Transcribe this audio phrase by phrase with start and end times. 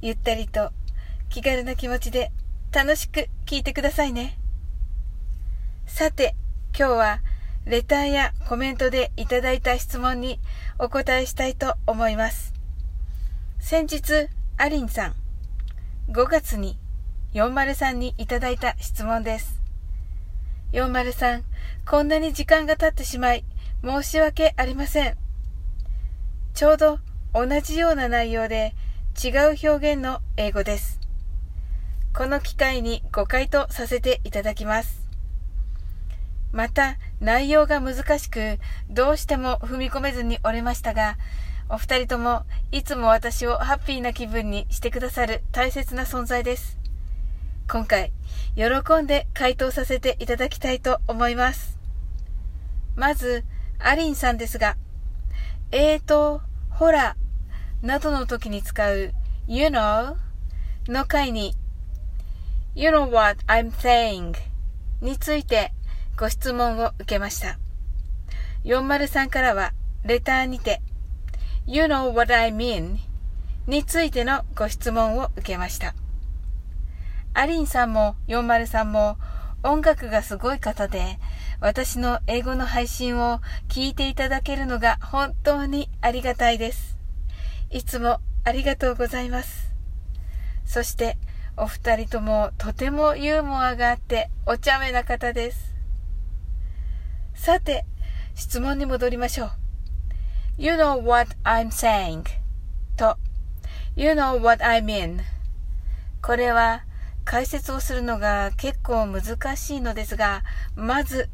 [0.00, 0.70] ゆったりと
[1.28, 2.30] 気軽な気持ちで
[2.72, 4.38] 楽しく聞いてくださいね。
[5.86, 6.34] さて、
[6.78, 7.20] 今日は
[7.64, 10.38] レターやコメントでいただいた質問に
[10.78, 12.54] お答えしたいと思います。
[13.58, 15.14] 先日、アリンさん、
[16.12, 16.78] 5月に
[17.34, 19.60] 403にいただいた質問です。
[20.72, 21.42] 403、
[21.86, 23.44] こんなに時間が経ってしまい
[23.84, 25.16] 申し訳ありません。
[26.54, 26.98] ちょうど
[27.34, 28.74] 同じような内容で
[29.20, 31.00] 違う表現の英語です。
[32.14, 35.08] この機会にご回答させていただきます。
[36.52, 41.16] また、内容が難しく、どうしても踏み込めずにおりましたが、
[41.68, 46.78] お二人ともいつも私をハッピーな気分にしてくださる大切な存在です。
[47.68, 48.12] 今回、
[48.54, 51.76] 喜んで回答させていただきたいと思います。
[52.94, 53.44] まず、
[53.80, 54.76] アリンさんですが、
[55.72, 56.40] えーと、
[56.70, 57.16] ほら、
[57.82, 59.12] などの時に使う
[59.46, 60.16] you know
[60.88, 61.54] の回に
[62.74, 64.34] you know what I'm saying
[65.00, 65.72] について
[66.16, 67.58] ご質問を受けました。
[68.64, 69.72] 403からは
[70.04, 70.80] レターにて
[71.66, 72.96] you know what I mean
[73.66, 75.94] についてのご質問を受けました。
[77.34, 79.16] アリンさんも403も
[79.62, 81.18] 音楽がすごい方で、
[81.60, 86.97] 私の英語の配信を聞いていただけるのが本当にありがたいです。
[87.70, 89.72] いつもありがとうございます。
[90.64, 91.18] そして、
[91.56, 95.74] お二人ともとてもユーモアがあってお茶目な方です。
[97.34, 97.84] さて、
[98.34, 99.50] 質問に戻りましょう。
[100.56, 102.24] You know what I'm saying?
[102.96, 103.18] と
[103.96, 105.20] You know what I mean?
[106.22, 106.84] これは
[107.24, 110.42] 解説をするのが結構難しいのですが、
[110.74, 111.28] まず、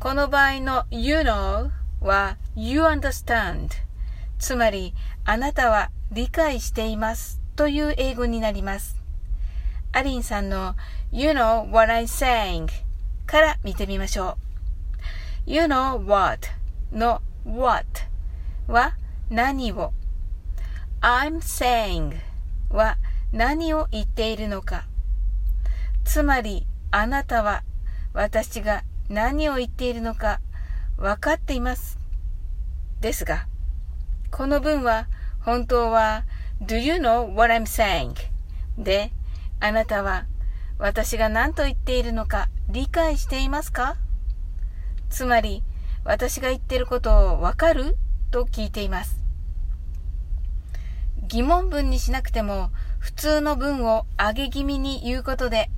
[0.00, 3.87] この場合の You know は You understand
[4.38, 4.94] つまり、
[5.24, 8.96] あなたは理解していますという英語になります。
[9.92, 10.76] アリンさんの
[11.10, 12.68] You know what I'm saying?
[13.26, 14.38] から見てみましょ
[15.46, 15.50] う。
[15.50, 16.48] You know what?
[16.92, 17.84] の what?
[18.66, 18.94] は
[19.30, 19.92] 何を
[21.00, 22.16] ？I'm saying
[22.70, 22.96] は
[23.32, 24.84] 何を言っているのか。
[26.04, 27.64] つまりあなたは
[28.14, 30.40] 私が何を言っているのか
[30.96, 31.98] 分かっています。
[33.00, 33.46] ですが、
[34.30, 35.08] この文は
[35.40, 36.24] 本当は
[36.62, 38.14] Do you know what I'm saying?
[38.76, 39.10] で、
[39.60, 40.26] あなたは
[40.78, 43.96] 私が何と言っているのか理解していますか？
[45.10, 45.62] つまり、
[46.04, 47.96] 私が言っていることをわかる？
[48.30, 49.18] と聞いています。
[51.26, 55.70] 疑問文にしなくても普通の文を上げ気味に言うことで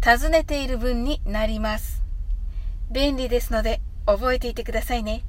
[0.00, 2.02] 尋ねている文になります。
[2.90, 5.22] 便利ですので覚えていてくださいね。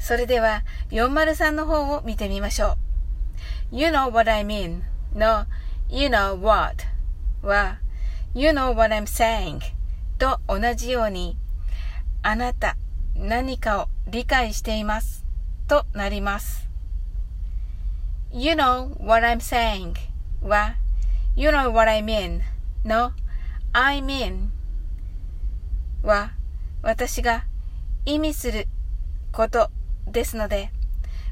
[0.00, 2.78] それでは403の方を見てみましょ
[3.72, 3.76] う。
[3.76, 4.82] You know what I mean
[5.14, 5.46] の
[5.88, 6.84] You know what
[7.42, 7.78] は
[8.34, 9.60] You know what I'm saying
[10.18, 11.36] と同じように
[12.22, 12.76] あなた
[13.14, 15.24] 何かを理解しています
[15.68, 16.68] となります。
[18.32, 19.94] You know what I'm saying
[20.42, 20.76] は
[21.36, 22.40] You know what I mean
[22.84, 23.12] の
[23.72, 24.48] I mean
[26.02, 26.32] は
[26.82, 27.44] 私が
[28.06, 28.66] 意味する
[29.32, 29.70] こと
[30.06, 30.70] ですので、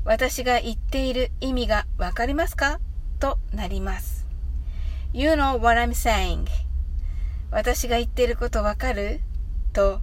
[0.04, 2.80] 私が言っている意味がわかりますか？
[3.18, 4.26] となります。
[5.12, 6.46] You know what I'm saying?
[7.50, 9.20] 私が言っていることわかる？
[9.72, 10.00] と、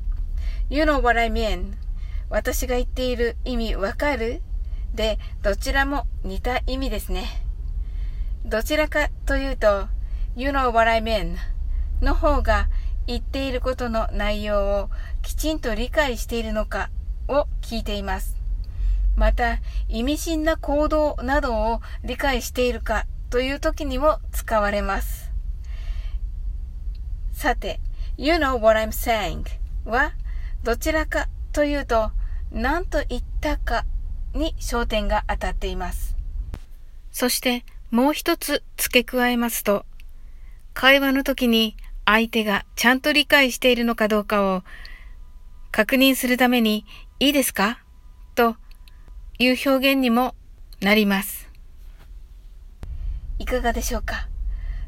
[0.69, 1.73] You know what I mean?
[2.29, 4.41] 私が言っている意味わかる？
[4.93, 7.25] で、どちらも似た意味ですね。
[8.45, 9.87] どちらかというと、
[10.35, 11.37] You know what I mean?
[12.01, 12.67] の方が
[13.07, 14.89] 言っていることの内容を
[15.21, 16.89] きちんと理解しているのか
[17.27, 18.35] を聞いています。
[19.15, 25.31] また、意味深な行動などを理解しているかという時にも使われます。
[27.31, 27.79] さて、
[28.17, 29.45] You know what I'm saying
[29.85, 30.13] は
[30.63, 32.11] どちらかというと
[32.51, 33.85] 何と言ったか
[34.33, 36.15] に焦点が当たっています。
[37.11, 39.85] そしてもう一つ付け加えますと、
[40.73, 41.75] 会話の時に
[42.05, 44.63] 相手がちゃんと理解しているのかどうかを
[45.71, 46.85] 確認するために
[47.19, 47.79] いいですか？
[48.35, 48.55] と
[49.37, 50.35] いう表現にも
[50.81, 51.49] なります。
[53.37, 54.27] いかがでしょうか？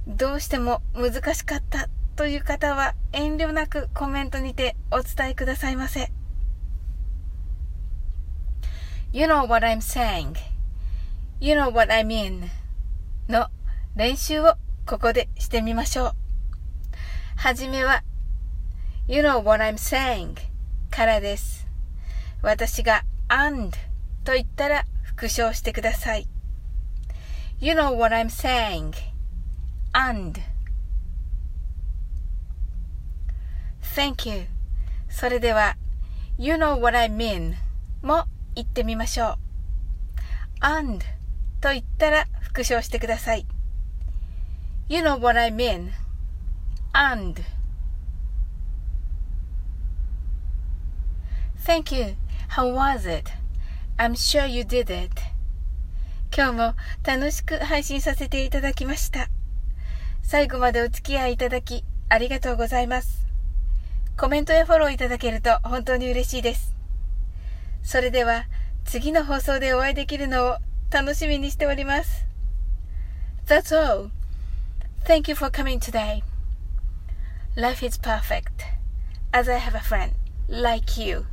[0.07, 6.11] どうしても難しかったという方は遠慮なくコメントにてお伝えくださいませ。
[9.11, 12.47] You know what I'm saying.You know what I mean.
[13.27, 13.47] の
[13.95, 14.55] 練習を
[14.85, 16.15] ここでしてみましょう。
[17.35, 18.03] はじめは
[19.07, 20.35] You know what I'm saying
[20.89, 21.67] からです。
[22.41, 23.77] 私が and
[24.27, 26.27] と言ったら復唱してください。
[27.61, 28.93] You know what I'm saying
[29.93, 30.41] and
[33.95, 34.47] Thank you
[35.09, 35.77] それでは
[36.37, 37.53] You know what I mean
[38.01, 39.35] も言ってみましょう
[40.59, 41.05] and
[41.61, 43.47] と言ったら復唱してください
[44.89, 45.91] You know what I mean
[46.91, 47.41] and
[51.65, 52.17] Thank you
[52.49, 53.46] How was it?
[53.97, 55.09] I'm sure you did it
[56.35, 56.73] 今日も
[57.03, 59.27] 楽しく配信させていただきました。
[60.21, 63.25] 最後までお付き合いいただきありがとうございます。
[64.17, 66.75] コメントやフォローいただけると本当に嬉しいです。
[67.81, 68.45] それでは
[68.85, 70.57] 次の放送でお会いできるのを
[70.91, 72.25] 楽しみにしております。
[73.47, 74.11] That's all.
[75.05, 76.21] Thank you for coming today.
[77.55, 78.65] Life is perfect
[79.31, 80.11] as I have a friend
[80.47, 81.25] like you.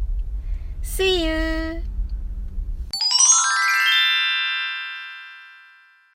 [0.83, 1.94] See you!